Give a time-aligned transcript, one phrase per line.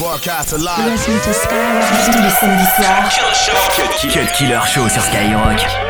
[0.00, 0.92] Broadcast live.
[0.92, 1.84] Listen to Skyrock.
[2.06, 3.10] Tous les samedis soirs.
[4.10, 5.89] Cut Killer Show sur Skyrock.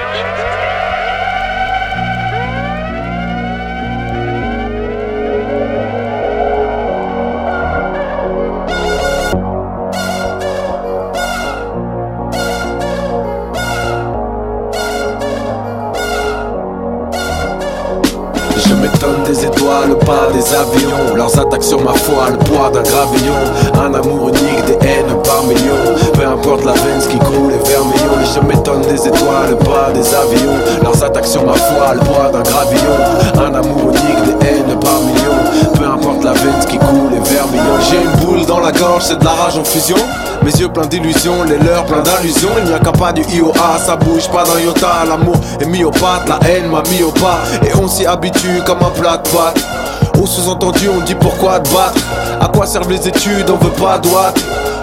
[23.75, 25.95] Un amour unique, des haines par millions.
[26.15, 28.15] Peu importe la veine, ce qui coule est vermillon.
[28.23, 30.59] Et je m'étonne des étoiles, pas des avions.
[30.83, 32.97] Leurs attaques sur ma foi, le poids d'un gravillon.
[33.37, 35.71] Un amour unique, des haines par millions.
[35.75, 37.79] Peu importe la veine, ce qui coule est vermillon.
[37.89, 39.97] J'ai une boule dans la gorge, c'est de la rage en fusion.
[40.43, 42.51] Mes yeux pleins d'illusions, les leurs pleins d'allusions.
[42.59, 45.05] Il n'y a qu'à pas du IOA, ça bouge pas d'un iota.
[45.09, 47.39] L'amour est pat, la haine m'a pas.
[47.67, 49.90] Et on s'y habitue comme un plat de.
[50.21, 51.99] Au sous-entendu, on dit pourquoi te battre?
[52.41, 54.09] À quoi servent les études, on veut pas de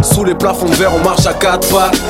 [0.03, 2.01] Sous les plafonds verre, on marche à quatre pattes.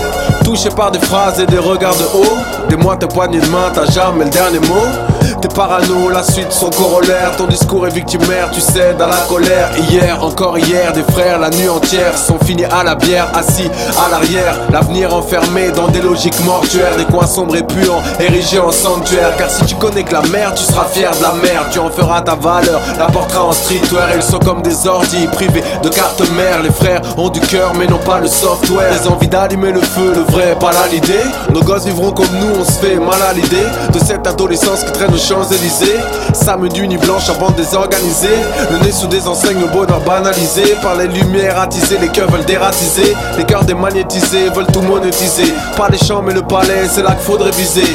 [0.46, 2.38] Touché par des phrases et des regards de haut.
[2.70, 5.17] Des mois, tes poignées de main, t'as jamais le dernier mot.
[5.48, 7.36] Parano, la suite son corollaire.
[7.38, 9.70] Ton discours est victimaire, tu cèdes à la colère.
[9.90, 14.10] Hier, encore hier, des frères, la nuit entière sont finis à la bière, assis à
[14.10, 14.56] l'arrière.
[14.72, 19.36] L'avenir enfermé dans des logiques mortuaires, des coins sombres et puants, érigés en sanctuaire.
[19.38, 21.66] Car si tu connais que la mer, tu seras fier de la mer.
[21.72, 24.10] Tu en feras ta valeur, la portera en streetwear.
[24.16, 26.62] Ils sont comme des ordis privés de carte mère.
[26.64, 28.92] Les frères ont du cœur, mais non pas le software.
[29.00, 31.26] Des envies d'allumer le feu, le vrai, pas là l'idée.
[31.54, 34.92] Nos gosses vivront comme nous, on se fait mal à l'idée de cette adolescence qui
[34.92, 36.00] traîne Champs-Élysées.
[36.34, 38.40] Samedi nuit blanche avant désorganisée.
[38.72, 40.76] Le nez sous des enseignes, le bonheur banalisé.
[40.82, 43.16] Par les lumières attisées, les cœurs veulent dératiser.
[43.38, 45.54] Les cœurs démagnétisés veulent tout monétiser.
[45.76, 47.86] Pas les champs, mais le palais, c'est là qu'il faudrait viser.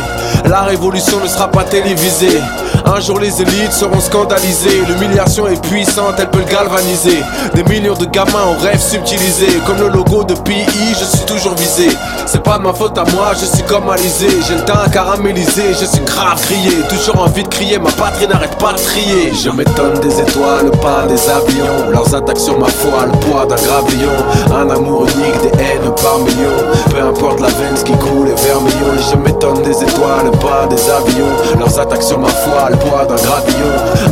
[0.49, 2.41] La révolution ne sera pas télévisée.
[2.85, 4.83] Un jour les élites seront scandalisées.
[4.89, 7.23] L'humiliation est puissante, elle peut le galvaniser.
[7.55, 9.61] Des millions de gamins en rêve subtilisés.
[9.67, 10.67] Comme le logo de PI,
[10.99, 11.89] je suis toujours visé.
[12.27, 14.29] C'est pas de ma faute à moi, je suis comme Alizé.
[14.47, 16.71] J'ai le teint caramélisé, je suis grave crié.
[16.89, 19.33] Toujours envie de crier, ma patrie n'arrête pas de crier.
[19.33, 21.91] Je m'étonne des étoiles, pas des avions.
[21.91, 24.17] Leurs attaques sur ma foi, le poids d'un gravillon.
[24.55, 26.63] Un amour unique, des haines par millions.
[26.91, 28.93] Peu importe la veine, ce qui coule est vermillon.
[29.11, 31.59] Je m'étonne des étoiles, pas des avions.
[31.59, 33.17] Leurs attaques sur ma foi, poids d'un.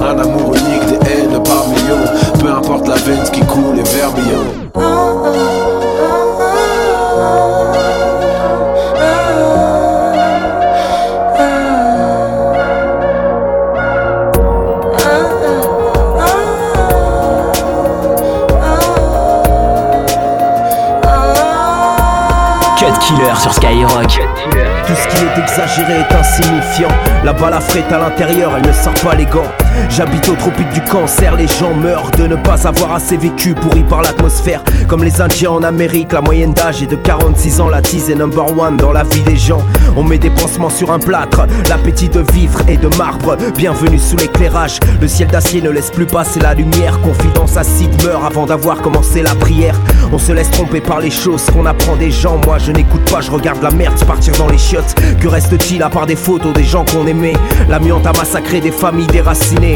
[0.02, 2.40] Un amour unique, des haines par millions.
[2.40, 5.59] Peu importe la veine, qui coule est vermillon.
[25.50, 26.88] Exagéré est insignifiant.
[27.24, 27.60] La balle à
[27.92, 29.50] à l'intérieur, elle ne sort pas les gants.
[29.88, 33.82] J'habite au tropique du cancer, les gens meurent de ne pas avoir assez vécu, pourri
[33.82, 34.62] par l'atmosphère.
[34.88, 38.14] Comme les Indiens en Amérique, la moyenne d'âge est de 46 ans, la tease est
[38.14, 39.62] number one dans la vie des gens.
[39.96, 43.36] On met des pansements sur un plâtre, l'appétit de vivre est de marbre.
[43.56, 47.00] Bienvenue sous l'éclairage, le ciel d'acier ne laisse plus passer la lumière.
[47.00, 49.74] Confidence acide meurt avant d'avoir commencé la prière.
[50.12, 52.40] On se laisse tromper par les choses qu'on apprend des gens.
[52.46, 54.94] Moi je n'écoute pas, je regarde la merde partir dans les chiottes.
[55.20, 57.34] Que reste-t-il à part des photos des gens qu'on aimait?
[57.68, 59.69] L'amiante a massacré des familles déracinées.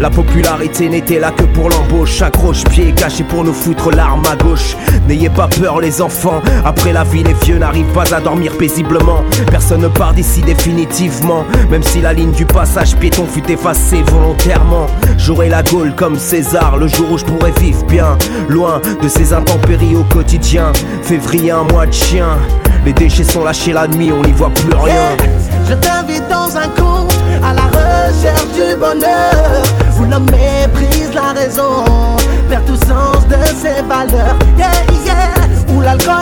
[0.00, 2.20] La popularité n'était là que pour l'embauche.
[2.22, 4.76] Un croche-pied caché pour nous foutre l'arme à gauche.
[5.08, 6.42] N'ayez pas peur, les enfants.
[6.64, 9.22] Après la vie, les vieux n'arrivent pas à dormir paisiblement.
[9.50, 11.44] Personne ne part d'ici définitivement.
[11.70, 14.86] Même si la ligne du passage piéton fut effacée volontairement.
[15.16, 18.18] J'aurai la gaule comme César le jour où je pourrais vivre bien.
[18.48, 20.72] Loin de ces intempéries au quotidien.
[21.02, 22.38] Février, un mois de chien.
[22.84, 25.16] Les déchets sont lâchés la nuit, on n'y voit plus rien.
[25.68, 26.95] Je t'invite dans un la
[28.06, 29.62] recherche du bonheur.
[29.98, 31.84] Où l'homme méprise la raison,
[32.48, 34.36] perd tout sens de ses valeurs.
[34.56, 34.70] Yeah,
[35.04, 36.15] yeah, où l'alcool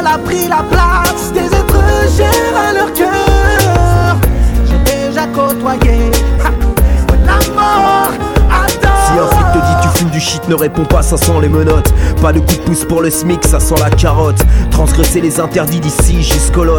[10.48, 11.92] ne réponds pas, ça sent les menottes.
[12.20, 14.42] Pas de coup de pouce pour le SMIC, ça sent la carotte.
[14.70, 16.74] Transgresser les interdits d'ici jusqu'au lot.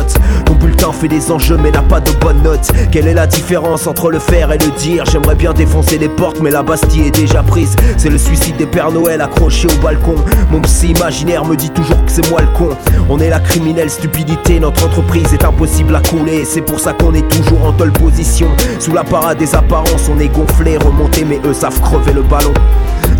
[0.45, 2.71] Ton bulletin fait des enjeux mais n'a pas de bonne note.
[2.91, 5.05] Quelle est la différence entre le faire et le dire?
[5.05, 7.75] J'aimerais bien défoncer les portes, mais la Bastille est déjà prise.
[7.97, 10.15] C'est le suicide des Pères Noël accrochés au balcon.
[10.51, 12.69] Mon psy imaginaire me dit toujours que c'est moi le con.
[13.09, 16.45] On est la criminelle stupidité, notre entreprise est impossible à couler.
[16.45, 18.47] C'est pour ça qu'on est toujours en telle position.
[18.79, 22.53] Sous la parade des apparences, on est gonflé, remonté, mais eux savent crever le ballon.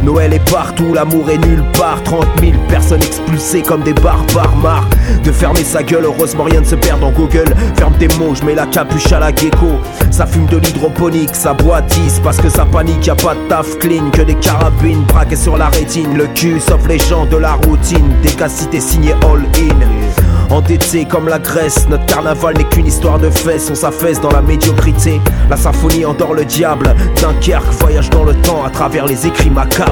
[0.04, 2.02] Noël est partout, l'amour est nulle part.
[2.04, 4.88] 30 000 personnes expulsées comme des barbares Marre
[5.24, 7.46] de fermer sa gueule, heureusement rien ne se perd dans Google.
[7.78, 9.80] Ferme tes mots, je mets la capuche à la gecko.
[10.12, 13.48] Ça fume de l'hydroponique, ça boit 10 Parce que ça panique, y a pas de
[13.50, 16.18] taf clean Que des carabines braquées sur la rétine.
[16.18, 18.10] Le cul, sauf les gens de la routine.
[18.22, 20.25] Des cas signé all in
[20.56, 24.42] Endetté comme la Grèce, notre carnaval n'est qu'une histoire de fesses, on s'affaisse dans la
[24.42, 25.20] médiocrité.
[25.50, 29.92] La symphonie endort le diable, Dunkerque voyage dans le temps à travers les écrits macabres.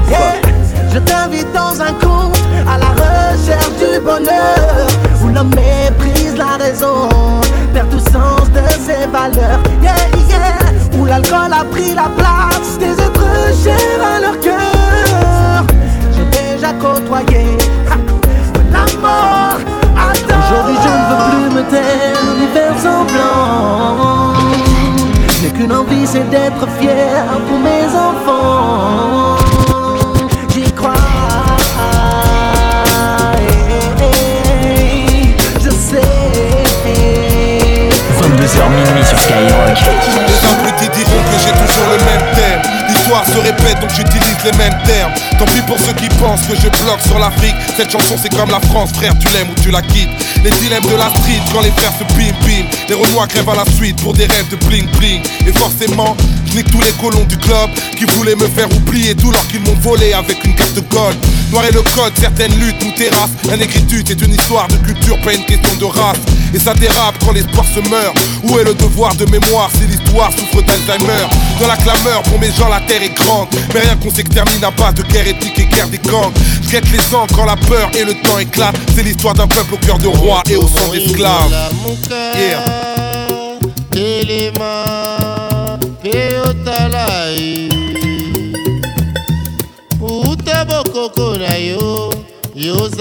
[0.90, 4.86] Je t'invite dans un conte à la recherche du bonheur.
[5.22, 7.10] Où l'homme méprise la raison,
[7.74, 9.60] perd tout sens de ses valeurs.
[9.82, 9.94] Yeah,
[10.30, 15.66] yeah, où l'alcool a pris la place des êtres chers à leur cœur.
[16.16, 17.58] J'ai déjà côtoyé
[18.72, 19.73] la mort
[20.22, 24.34] Aujourd'hui je ne veux plus me taire ni faire semblant.
[25.40, 27.73] J'ai qu'une envie c'est d'être fier pour mes
[43.22, 45.12] Se répète donc j'utilise les mêmes termes.
[45.38, 47.54] Tant pis pour ceux qui pensent que je bloque sur l'Afrique.
[47.76, 50.10] Cette chanson c'est comme la France, frère, tu l'aimes ou tu la quittes.
[50.42, 52.64] Les dilemmes de la street quand les frères se bim bim.
[52.88, 55.22] Les Renois crèvent à la suite pour des rêves de bling bling.
[55.46, 56.16] Et forcément,
[56.54, 59.76] nique tous les colons du club qui voulaient me faire oublier tout leur qu'ils m'ont
[59.80, 61.16] volé avec une carte de gold.
[61.50, 63.34] Noir et le code, certaines luttes nous terrassent.
[63.48, 66.18] La négritude est une histoire de culture, pas une question de race.
[66.54, 68.16] Et ça dérape quand l'espoir se meurt.
[68.44, 71.26] Où est le devoir de mémoire si l'histoire souffre d'Alzheimer?
[71.60, 73.48] Dans la clameur, pour mes gens, la terre est grande.
[73.74, 76.32] Mais rien qu'on s'extermine à base de guerre éthique et guerre des gangs.
[76.62, 78.76] Je guette les sangs quand la peur et le temps éclatent.
[78.94, 81.73] C'est l'histoire d'un peuple au cœur de roi et au sang d'esclaves.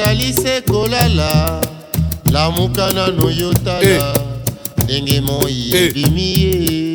[0.04, 1.62] Yozali se kolala
[2.32, 4.14] lamuka nano yotala
[4.84, 5.84] ndenge moi Eh.
[5.88, 6.94] ebimi ye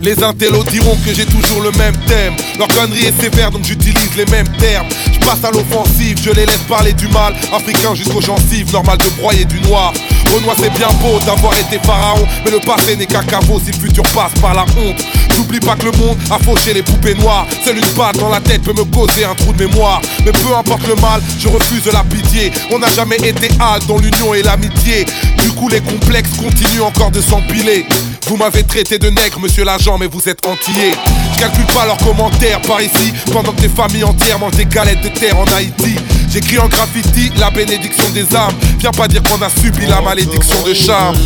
[0.00, 2.32] Les intellos diront que j'ai toujours le même thème.
[2.56, 4.86] Leur connerie est sévère donc j'utilise les mêmes termes.
[5.12, 7.34] Je passe à l'offensive, je les laisse parler du mal.
[7.52, 9.92] Africain jusqu'aux gencives, normal de broyer du noir.
[10.32, 13.78] Renoir c'est bien beau d'avoir été pharaon, mais le passé n'est qu'un caveau si le
[13.86, 15.04] futur passe par la honte.
[15.38, 17.46] J'oublie pas que le monde a fauché les poupées noires.
[17.64, 20.02] Seule une balle dans la tête peut me causer un trou de mémoire.
[20.26, 22.50] Mais peu importe le mal, je refuse la pitié.
[22.72, 25.06] On n'a jamais été hâte dans l'union et l'amitié.
[25.44, 27.86] Du coup, les complexes continuent encore de s'empiler.
[28.26, 30.92] Vous m'avez traité de nègre, monsieur l'agent, mais vous êtes entier.
[31.34, 35.02] Je calcule pas leurs commentaires par ici, pendant que des familles entières mangent des galettes
[35.02, 35.94] de terre en Haïti.
[36.32, 38.54] J'écris en graffiti la bénédiction des âmes.
[38.80, 41.16] Viens pas dire qu'on a subi la malédiction de charme.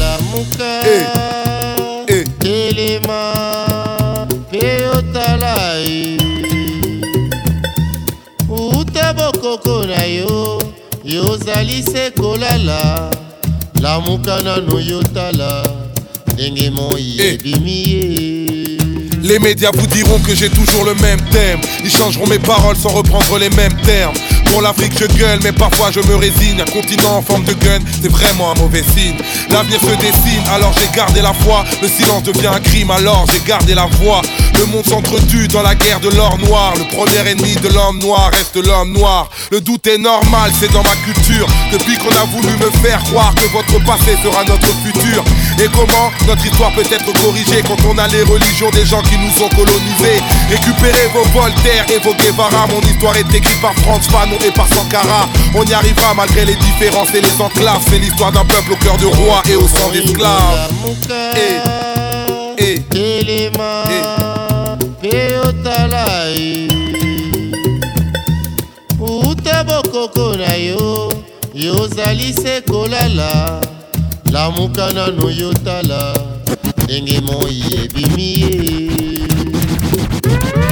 [9.52, 10.62] Uta bokoko na yo
[11.04, 13.10] yozali se kolala
[13.80, 15.62] lamuka nano yotala
[16.34, 17.34] ndenge moi Eh.
[17.34, 18.62] ebimi ye
[19.22, 21.60] Les médias vous diront que j'ai toujours le même thème.
[21.84, 24.14] Ils changeront mes paroles sans reprendre les mêmes termes.
[24.46, 26.60] Pour l'Afrique, je gueule, mais parfois je me résigne.
[26.60, 29.16] Un continent en forme de gun, c'est vraiment un mauvais signe.
[29.48, 31.64] L'avenir se dessine, alors j'ai gardé la foi.
[31.80, 34.22] Le silence devient un crime, alors j'ai gardé la voix.
[34.62, 36.72] Le monde s'entretue dans la guerre de l'or noir.
[36.76, 39.28] Le premier ennemi de l'homme noir reste l'homme noir.
[39.50, 41.48] Le doute est normal, c'est dans ma culture.
[41.72, 45.24] Depuis qu'on a voulu me faire croire que votre passé sera notre futur.
[45.58, 49.18] Et comment notre histoire peut être corrigée quand on a les religions des gens qui
[49.18, 50.22] nous ont colonisés?
[50.48, 52.68] Récupérez vos Voltaire et vos Guevara.
[52.68, 55.28] Mon histoire est écrite par Franz Fanon et par Sankara.
[55.56, 57.82] On y arrivera malgré les différences et les enclaves.
[57.90, 60.70] C'est l'histoire d'un peuple au cœur de roi et au sang d'esclaves.
[69.92, 71.12] Bokoko na yo
[71.54, 73.60] yozali se kolala
[74.32, 76.14] lamuka nano yotala
[76.84, 79.22] ndenge moi ebimi ye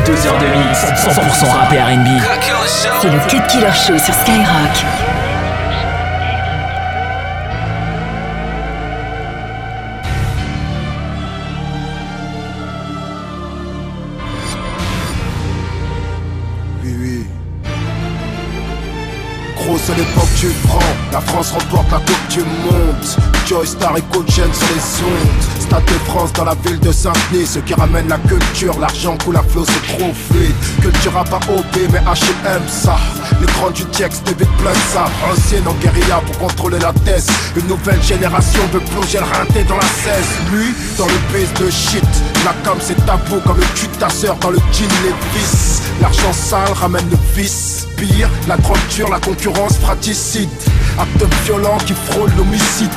[0.07, 2.09] 2 heures de mix, 100% rap et R&B.
[3.01, 5.10] C'est le Cut Killer Show sur Skyrock.
[19.97, 20.79] Du franc.
[21.11, 23.40] La France remporte la Coupe du Monde.
[23.51, 25.43] Joy Star et Coach sur les ondes.
[25.59, 27.47] Stade de France dans la ville de Saint-Denis.
[27.47, 30.55] Ce qui ramène la culture, l'argent coule à flot, c'est trop fluide.
[30.81, 32.97] Culture à pas OP, mais HM ça.
[33.41, 35.07] L'écran du texte vite plein ça.
[35.29, 37.27] Ancienne en guérilla pour contrôler la thèse.
[37.57, 40.15] Une nouvelle génération veut plonger le rinté dans la 16.
[40.53, 40.67] Lui,
[40.97, 42.05] dans le base de shit.
[42.45, 45.83] La com c'est tabou comme le cul de ta sœur dans le jean les vis.
[46.01, 47.89] L'argent sale ramène le vice.
[47.97, 48.79] Pire, la drogue
[49.11, 50.49] la concurrence fratricide.
[50.99, 52.91] Acte violent qui frôle l'homicide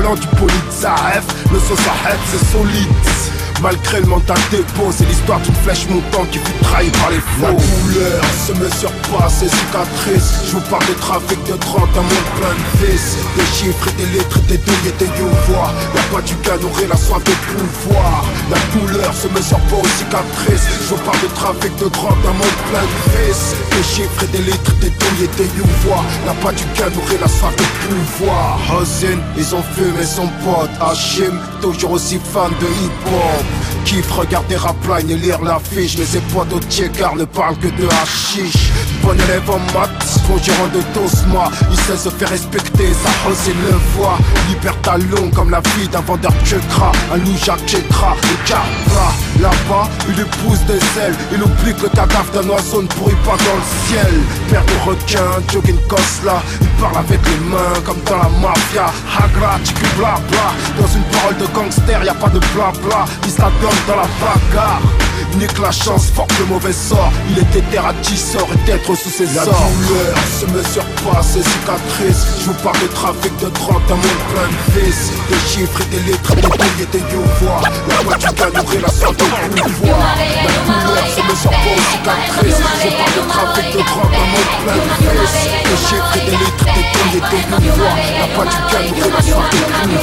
[0.00, 1.78] volant du Polizaref Le sauce
[2.26, 7.10] c'est solide Malgré le mental dépôt, c'est l'histoire d'une flèche montante qui fut trahie par
[7.10, 7.44] les faux.
[7.44, 10.46] La douleur se me surpasse et cicatrices.
[10.46, 13.16] Je vous parle de trafic de 30 un monde plein de vis.
[13.36, 15.70] Des chiffres et des lettres, des douilles et des youvois.
[15.94, 16.56] Y'a pas du gars
[16.88, 18.24] la soif de pouvoir.
[18.50, 20.66] La douleur se me surpasse aux cicatrices.
[20.88, 23.56] Je vous parle de trafic de 30 un monde plein de vis.
[23.76, 26.04] Des chiffres et des lettres, des douilles et des youvois.
[26.24, 26.88] Y'a pas du gars
[27.20, 28.58] la soif de pouvoir.
[28.72, 30.70] Hosin, ils ont fumé son pote.
[30.80, 33.49] Hachim, toujours aussi fan de hip-hop.
[33.84, 35.96] Kiffe regarder Rapline et lire l'affiche.
[35.98, 36.60] Mais ses potes au
[36.96, 38.69] car ne parlent que de hashish
[39.02, 43.54] Bon élève en maths, gérant de Tosma Il sait se faire respecter, sa hausse et
[43.54, 44.18] le voit.
[44.48, 49.88] Liberta long comme la vie d'un vendeur de cra Un Jacques Chetra, le Capra Là-bas,
[50.08, 53.36] il lui pousse des ailes Il oublie que le cadavre d'un oiseau ne pourrit pas
[53.36, 54.14] dans le ciel.
[54.50, 55.78] Père de requin, jogging
[56.24, 58.86] là Il parle avec les mains comme dans la mafia.
[59.16, 60.52] Hagra, tchiku bla bla.
[60.78, 65.09] Dans une parole de gangster, y a pas de bla bla Il dans la bagarre
[65.38, 69.10] Nique la chance, forte le mauvais sort Il était terre à sort et d'être sous
[69.10, 73.48] ses la ordres douleur se me surpasse et cicatrices Je vous parle de trafic de
[73.48, 77.04] 30 un monde plein de vis Des chiffres et des lettres, des billets et des
[77.12, 79.98] youvois La voix du gars la sorte de pouvoir
[80.40, 84.26] La douleur se me surpasse et cicatrices Je vous parle de trafic de 30 un
[84.32, 84.82] monde plein de
[85.14, 85.34] vis
[85.64, 89.22] Des chiffres et des lettres, des billets et des youvois La voix du gars la
[89.22, 89.58] sorte de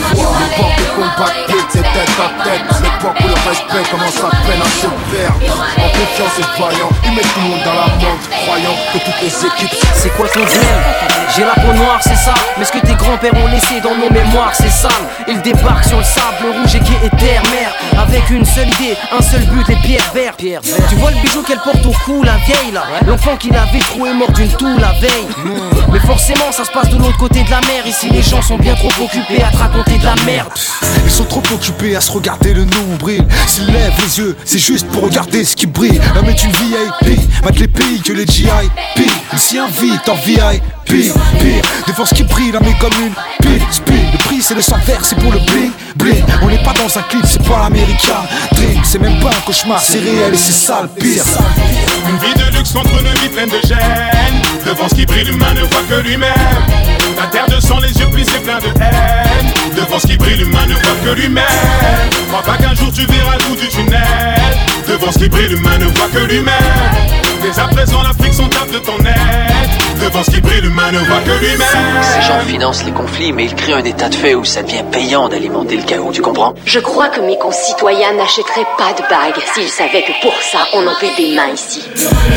[0.08, 1.32] pouvoir L'époque de combat
[1.70, 5.40] c'est tête à tête L'époque où le respect commence à peine à se perdre
[5.78, 9.22] En confiance et vaillant, ils mettent tout le monde dans la mode Croyant que toutes
[9.22, 10.62] les équipes C'est quoi ton deal
[11.36, 12.34] J'ai la peau noire, c'est ça.
[12.58, 14.92] Mais ce que tes grands-pères ont laissé dans nos mémoires, c'est sale.
[15.28, 17.74] Ils débarquent sur le sable rouge et qui est terre mer
[18.18, 21.60] Avec une seule idée, un seul but, les pierres vertes Tu vois le bijou qu'elle
[21.60, 22.84] porte au cou, la vieille là.
[23.06, 25.28] L'enfant qui l'avait troué mort d'une toux la veille.
[25.94, 27.86] Mais forcément ça se passe de l'autre côté de la mer.
[27.86, 30.50] Ici les gens sont bien trop occupés à te raconter de la merde.
[31.06, 33.24] Ils sont trop occupés à se regarder le nombril.
[33.46, 36.02] S'ils lèvent les yeux, c'est juste pour regarder ce qui brille.
[36.16, 38.50] L'homme est une VIP, mate les pays que les GIP
[39.32, 41.14] Il s'y invite en VIP, pire
[41.86, 43.62] Des ce qui brille, l'homme est comme une pile.
[43.72, 46.24] Speed, le prix c'est le sang vert, c'est pour le bling bling.
[46.42, 48.24] On n'est pas dans un clip, c'est pas l'américain
[48.84, 51.24] c'est même pas un cauchemar, c'est réel et c'est sale pire.
[52.10, 54.42] Une vie de luxe contre une vie pleine de gêne.
[54.66, 56.32] Devant ce qui brille, l'humain ne voit que lui-même.
[57.18, 59.76] La terre de sang, les yeux plissés pleins de haine.
[59.76, 61.44] Devant ce qui brille, l'humain ne voit que lui-même.
[62.30, 64.02] Crois pas qu'un jour tu verras le bout du tunnel.
[64.88, 66.54] Devant ce qui brille, l'humain ne voit que lui-même.
[67.42, 69.57] Dès à présent, l'Afrique sont tape de ton aide
[70.08, 73.44] Devant ce qui brille, l'humain ne voit que lui-même Ces gens financent les conflits, mais
[73.44, 76.56] ils créent un état de fait où ça devient payant d'alimenter le chaos, tu comprends?
[76.66, 80.88] Je crois que mes concitoyens n'achèteraient pas de bagues s'ils savaient que pour ça, on
[80.88, 81.84] en fait des mains ici.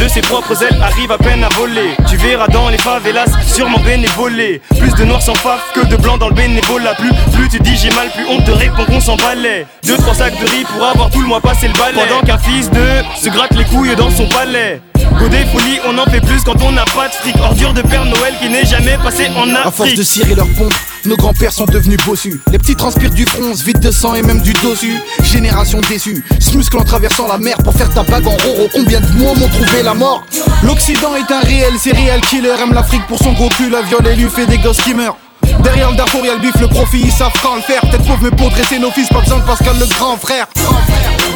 [0.02, 1.94] De ses propres ailes arrive à peine à voler.
[2.08, 4.60] Tu verras dans les favelas, sûrement bénévolé.
[4.76, 6.94] Plus de noirs sans faf que de blancs dans le bénévolat.
[6.94, 9.64] Plus, plus tu dis j'ai mal, plus on te répond qu'on s'en balait.
[9.84, 12.00] Deux, trois sacs de riz pour avoir tout le mois passé le balai.
[12.08, 14.80] Pendant qu'un fils de se gratte les couilles dans son palais.
[15.18, 17.36] Godé folie, on en fait plus quand on n'a pas de fric.
[17.40, 19.66] Ordure de Père Noël qui n'est jamais passé en Afrique.
[19.66, 20.74] À force de cirer leur pompe,
[21.04, 22.40] nos grands-pères sont devenus bossus.
[22.50, 24.92] Les petits transpirent du front, vide de sang et même du dosu.
[25.22, 28.68] Génération déçue, se en traversant la mer pour faire ta bague en roro.
[28.72, 30.24] Combien de mois m'ont trouvé la mort?
[30.62, 32.54] L'Occident est un réel serial killer.
[32.62, 35.16] Aime l'Afrique pour son gros cul, la viole et lui fait des gosses qui meurent.
[35.62, 37.80] Derrière le Darfour y'a le bif, le profit, ils savent quand le faire.
[37.82, 40.46] Peut-être pauvre mais pour dresser nos fils, pas besoin de Pascal le grand frère.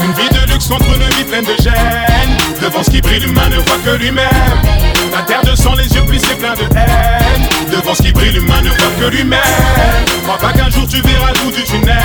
[0.04, 2.36] Une vie de luxe contre une vie pleine de gêne.
[2.60, 4.28] Devant ce qui brille, l'humain ne voit que lui-même.
[5.10, 7.48] La terre de sang, les yeux plissés pleins de haine.
[7.72, 9.40] Devant ce qui brille, l'humain ne voit que lui-même.
[10.24, 11.96] Crois pas qu'un jour tu verras le bout du tunnel.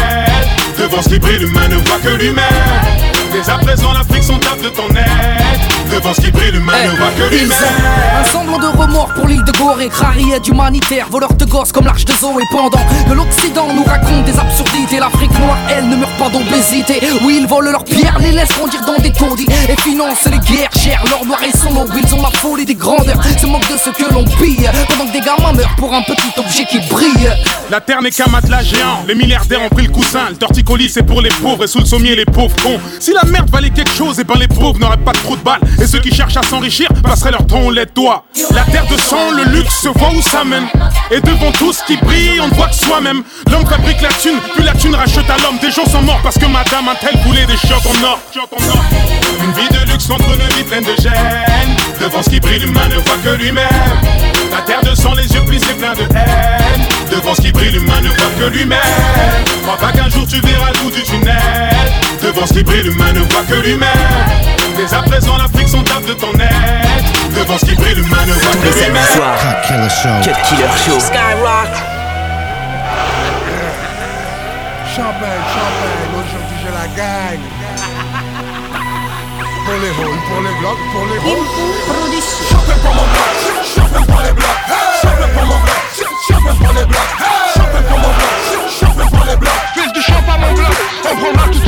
[0.77, 2.45] Devant ce qui brille, l'humain ne voit que lui-même.
[3.33, 5.18] Dès à présent, l'Afrique sont tape de ton aide.
[5.99, 7.57] Devant ce qui brille, l'humain ne voit que lui-même.
[8.17, 9.89] Un semblant de remords pour l'île de Gorée.
[9.89, 12.43] Crariette humanitaire, voleur de gosses comme l'arche de Zoé.
[12.51, 17.01] Pendant que l'Occident nous raconte des absurdités, l'Afrique noire, elle, ne meurt pas d'obésité.
[17.25, 19.45] Oui, ils volent leurs pierres, les laissent grandir dans des taudis.
[19.67, 21.91] Et financent les guerres chères, leur noir et son logo.
[22.01, 24.69] Ils ont la folie des grandeurs, se moquent de ce que l'on pille.
[24.87, 27.29] Pendant que des gamins meurent pour un petit objet qui brille.
[27.69, 30.29] La terre n'est qu'un matelas géant, les milliardaires ont pris le coussin.
[30.29, 32.79] Le colis c'est pour les pauvres et sous le sommier les pauvres cons.
[33.01, 35.59] Si la merde valait quelque chose, et ben les pauvres n'auraient pas trop de balles.
[35.81, 38.23] Et ceux qui cherchent à s'enrichir passeraient leur temps de doigts.
[38.51, 40.67] La terre de sang, le luxe se voit où ça mène.
[41.09, 43.23] Et devant tout ce qui brille, on ne voit que soi-même.
[43.51, 45.57] L'homme fabrique la thune, puis la thune rachète à l'homme.
[45.59, 48.19] Des gens sont morts parce que madame a tel voulait des chiottes en or.
[49.43, 51.75] Une vie de luxe contre une vie pleine de gêne.
[51.99, 53.65] Devant ce qui brille, l'humain ne voit que lui-même.
[54.51, 56.85] La terre de sang, les yeux plissés pleins de haine.
[57.11, 58.79] Devant ce qui brille, l'humain ne voit que lui-même.
[59.63, 61.35] Crois pas qu'un jour tu verras le bout du tunnel.
[62.21, 63.89] Devant ce qui brille, l'humain ne voit que lui-même.
[64.77, 67.35] Dès à présent, l'Afrique sont tape de ton aide.
[67.35, 69.37] Devant ce qui brille, ne voit Tous les samedis soirs.
[70.23, 70.99] Cut Killer Show.
[70.99, 71.73] Skyrock.
[74.95, 77.47] Champagne, champagne, aujourd'hui je la gagne.
[79.65, 81.47] Pour les halls, pour les blocs, pour les halls.
[82.49, 83.33] Champagne pour mon bloc,
[83.75, 84.61] champagne pour les blocs.
[85.01, 85.79] Champagne pour mon bloc,
[86.27, 87.11] champagne pour les blocs.
[87.55, 89.09] Champagne pour mon bloc, champagne.
[89.73, 91.59] Fils champagne mon bloc, on tout.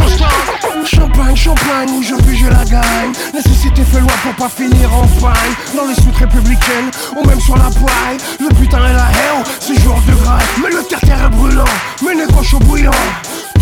[0.85, 3.11] Champagne, champagne, aujourd'hui je la gagne.
[3.33, 5.53] Nécessité fait loi pour pas finir en paille.
[5.75, 8.17] Dans les suites républicaines, ou même sur la paille.
[8.39, 10.43] Le putain et la hell, c'est jour de grâce.
[10.61, 11.63] Mais le terre est brûlant,
[12.03, 12.91] mais les chaud bouillant.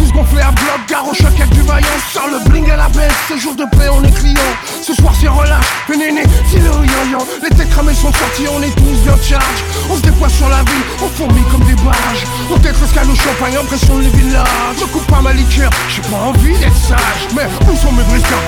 [0.10, 1.88] Tous gonflés à bloc, gare au choc avec du vaillant.
[2.14, 4.52] Sans le bling et la baisse, c'est jour de paix, on est client.
[4.82, 8.62] Ce soir c'est relâche, le néné, c'est le yo Les têtes cramées sont sorties, on
[8.62, 9.64] est tous bien charge.
[9.90, 12.26] On se déploie sur la ville, on fourmille comme des barrages.
[12.52, 14.48] On tête escale au champagne, impression les villages.
[14.80, 17.28] Je coupe pas ma liqueur, j'ai pas envie d'être sage.
[17.36, 18.40] Mais où sont mes briscards?